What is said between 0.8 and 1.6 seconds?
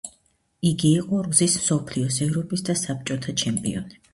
იყო ორგზის